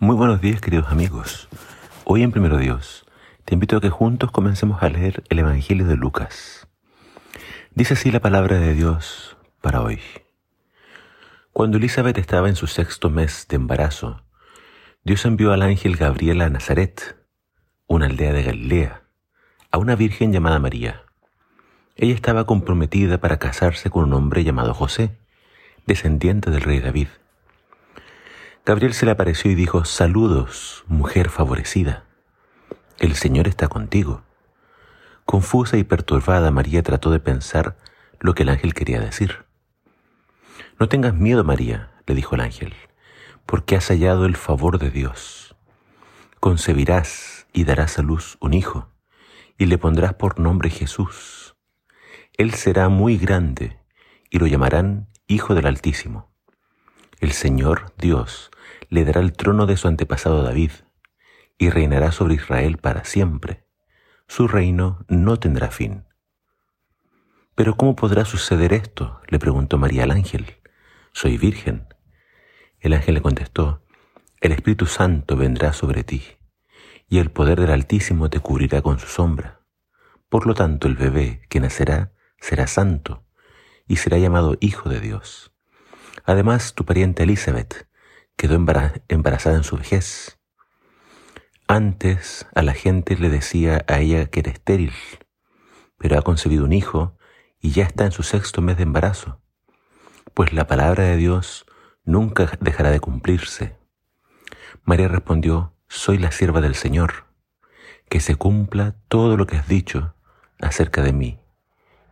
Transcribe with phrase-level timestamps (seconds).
[0.00, 1.48] Muy buenos días queridos amigos.
[2.04, 3.04] Hoy en Primero Dios
[3.44, 6.68] te invito a que juntos comencemos a leer el Evangelio de Lucas.
[7.74, 9.98] Dice así la palabra de Dios para hoy.
[11.52, 14.22] Cuando Elizabeth estaba en su sexto mes de embarazo,
[15.02, 17.16] Dios envió al ángel Gabriel a Nazaret,
[17.88, 19.02] una aldea de Galilea,
[19.72, 21.02] a una virgen llamada María.
[21.96, 25.18] Ella estaba comprometida para casarse con un hombre llamado José,
[25.86, 27.08] descendiente del rey David.
[28.68, 32.04] Gabriel se le apareció y dijo, Saludos, mujer favorecida.
[32.98, 34.20] El Señor está contigo.
[35.24, 37.78] Confusa y perturbada, María trató de pensar
[38.20, 39.46] lo que el ángel quería decir.
[40.78, 42.74] No tengas miedo, María, le dijo el ángel,
[43.46, 45.56] porque has hallado el favor de Dios.
[46.38, 48.90] Concebirás y darás a luz un hijo,
[49.56, 51.56] y le pondrás por nombre Jesús.
[52.36, 53.78] Él será muy grande,
[54.28, 56.27] y lo llamarán Hijo del Altísimo.
[57.20, 58.52] El Señor Dios
[58.90, 60.70] le dará el trono de su antepasado David,
[61.58, 63.66] y reinará sobre Israel para siempre.
[64.28, 66.04] Su reino no tendrá fin.
[67.56, 69.20] Pero ¿cómo podrá suceder esto?
[69.26, 70.58] le preguntó María al ángel.
[71.12, 71.92] Soy virgen.
[72.78, 73.82] El ángel le contestó,
[74.40, 76.22] El Espíritu Santo vendrá sobre ti,
[77.08, 79.62] y el poder del Altísimo te cubrirá con su sombra.
[80.28, 83.26] Por lo tanto, el bebé que nacerá será santo,
[83.88, 85.50] y será llamado Hijo de Dios.
[86.24, 87.88] Además, tu pariente Elizabeth,
[88.36, 88.54] quedó
[89.08, 90.38] embarazada en su vejez.
[91.66, 94.94] Antes a la gente le decía a ella que era estéril,
[95.98, 97.18] pero ha concebido un hijo
[97.60, 99.42] y ya está en su sexto mes de embarazo,
[100.34, 101.66] pues la palabra de Dios
[102.04, 103.76] nunca dejará de cumplirse.
[104.84, 107.26] María respondió, soy la sierva del Señor,
[108.08, 110.14] que se cumpla todo lo que has dicho
[110.60, 111.40] acerca de mí.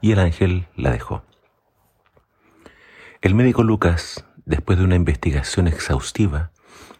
[0.00, 1.24] Y el ángel la dejó.
[3.22, 6.50] El médico Lucas después de una investigación exhaustiva,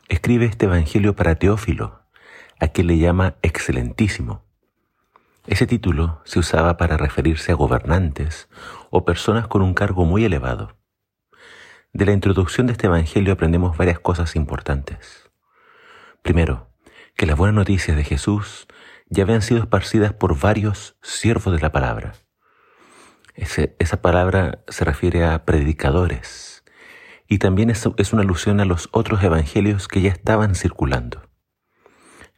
[0.08, 2.02] escribe este Evangelio para Teófilo,
[2.60, 4.44] a quien le llama excelentísimo.
[5.46, 8.48] Ese título se usaba para referirse a gobernantes
[8.90, 10.76] o personas con un cargo muy elevado.
[11.92, 15.28] De la introducción de este Evangelio aprendemos varias cosas importantes.
[16.22, 16.70] Primero,
[17.16, 18.68] que las buenas noticias de Jesús
[19.08, 22.12] ya habían sido esparcidas por varios siervos de la palabra.
[23.40, 26.62] Esa palabra se refiere a predicadores,
[27.26, 31.22] y también es, una alusión a los otros evangelios que ya estaban circulando.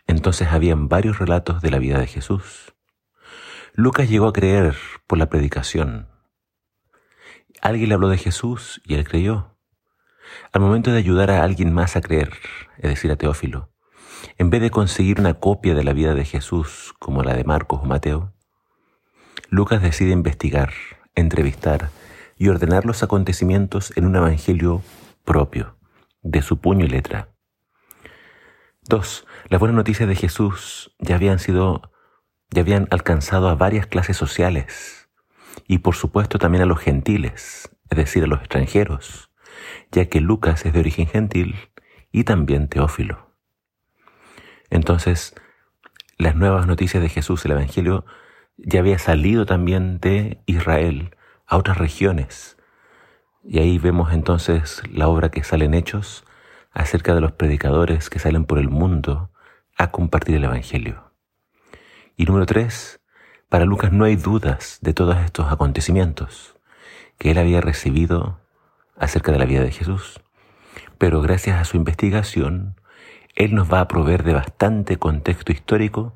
[0.07, 2.75] Entonces habían varios relatos de la vida de Jesús.
[3.73, 4.77] Lucas llegó a creer
[5.07, 6.09] por la predicación.
[7.63, 9.57] Alguien le habló de Jesús y él creyó.
[10.53, 12.33] Al momento de ayudar a alguien más a creer,
[12.77, 13.71] es decir, a Teófilo,
[14.39, 17.81] en vez de conseguir una copia de la vida de Jesús como la de Marcos
[17.83, 18.35] o Mateo,
[19.53, 20.73] Lucas decide investigar,
[21.15, 21.91] entrevistar
[22.39, 24.81] y ordenar los acontecimientos en un evangelio
[25.27, 25.77] propio,
[26.23, 27.29] de su puño y letra.
[28.81, 31.93] Dos, las buenas noticias de Jesús ya habían sido,
[32.49, 35.11] ya habían alcanzado a varias clases sociales
[35.69, 39.31] y por supuesto también a los gentiles, es decir, a los extranjeros,
[39.91, 41.57] ya que Lucas es de origen gentil
[42.11, 43.37] y también Teófilo.
[44.71, 45.35] Entonces,
[46.17, 48.07] las nuevas noticias de Jesús, el Evangelio,
[48.65, 52.57] ya había salido también de Israel a otras regiones.
[53.45, 56.25] Y ahí vemos entonces la obra que salen hechos
[56.71, 59.31] acerca de los predicadores que salen por el mundo
[59.77, 61.13] a compartir el Evangelio.
[62.17, 63.01] Y número tres,
[63.49, 66.57] para Lucas no hay dudas de todos estos acontecimientos
[67.19, 68.41] que él había recibido
[68.97, 70.21] acerca de la vida de Jesús.
[70.99, 72.77] Pero gracias a su investigación,
[73.35, 76.15] él nos va a proveer de bastante contexto histórico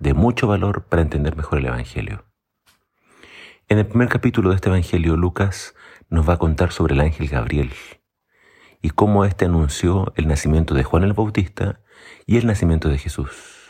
[0.00, 2.24] de mucho valor para entender mejor el Evangelio.
[3.68, 5.74] En el primer capítulo de este Evangelio, Lucas
[6.08, 7.70] nos va a contar sobre el ángel Gabriel
[8.82, 11.80] y cómo éste anunció el nacimiento de Juan el Bautista
[12.26, 13.66] y el nacimiento de Jesús.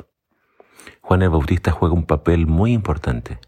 [1.01, 3.41] Juan el Bautista juega un papel muy importante.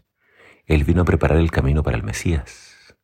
[0.65, 2.97] Él vino a preparar el camino para el Mesías.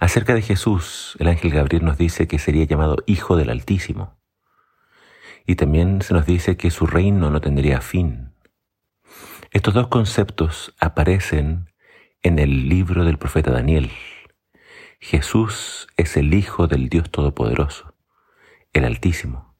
[0.00, 4.16] Acerca de Jesús, el ángel Gabriel nos dice que sería llamado Hijo del Altísimo.
[5.44, 8.32] Y también se nos dice que su reino no tendría fin.
[9.50, 11.72] Estos dos conceptos aparecen
[12.22, 13.90] en el libro del profeta Daniel.
[15.00, 17.94] Jesús es el Hijo del Dios Todopoderoso,
[18.74, 19.56] el Altísimo,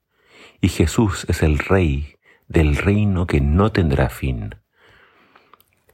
[0.60, 2.16] y Jesús es el Rey
[2.48, 4.56] del reino que no tendrá fin.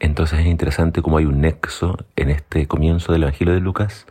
[0.00, 4.06] Entonces es interesante cómo hay un nexo en este comienzo del Evangelio de Lucas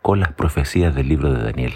[0.00, 1.74] con las profecías del libro de Daniel.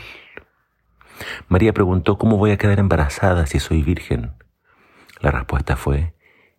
[1.48, 4.34] María preguntó, ¿cómo voy a quedar embarazada si soy virgen?
[5.20, 6.14] La respuesta fue,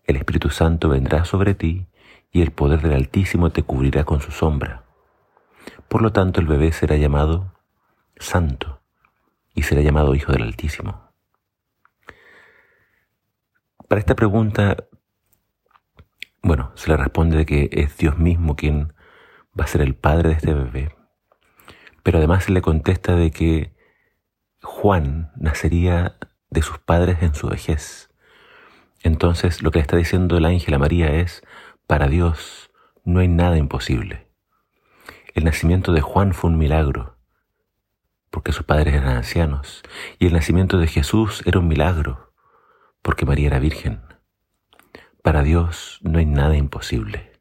[0.09, 1.87] el Espíritu Santo vendrá sobre ti
[2.31, 4.83] y el poder del Altísimo te cubrirá con su sombra.
[5.87, 7.53] Por lo tanto el bebé será llamado
[8.17, 8.81] Santo
[9.53, 11.11] y será llamado Hijo del Altísimo.
[13.87, 14.77] Para esta pregunta,
[16.41, 18.93] bueno, se le responde que es Dios mismo quien
[19.59, 20.95] va a ser el padre de este bebé.
[22.01, 23.75] Pero además se le contesta de que
[24.63, 26.17] Juan nacería
[26.49, 28.08] de sus padres en su vejez.
[29.03, 31.41] Entonces lo que está diciendo el ángel a María es,
[31.87, 32.69] para Dios
[33.03, 34.27] no hay nada imposible.
[35.33, 37.17] El nacimiento de Juan fue un milagro,
[38.29, 39.83] porque sus padres eran ancianos,
[40.19, 42.33] y el nacimiento de Jesús era un milagro,
[43.01, 44.01] porque María era virgen.
[45.23, 47.33] Para Dios no hay nada imposible.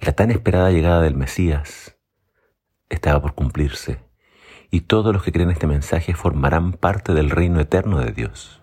[0.00, 1.96] La tan esperada llegada del Mesías
[2.88, 4.04] estaba por cumplirse,
[4.70, 8.60] y todos los que creen este mensaje formarán parte del reino eterno de Dios.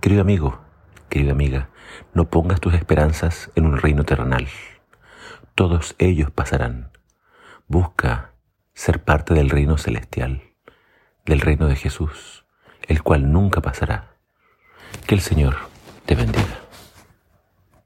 [0.00, 0.65] Querido amigo,
[1.08, 1.70] querida amiga,
[2.14, 4.48] no pongas tus esperanzas en un reino terrenal.
[5.54, 6.90] Todos ellos pasarán.
[7.68, 8.32] Busca
[8.74, 10.42] ser parte del reino celestial,
[11.24, 12.44] del reino de Jesús,
[12.82, 14.16] el cual nunca pasará.
[15.06, 15.56] Que el Señor
[16.04, 16.65] te bendiga.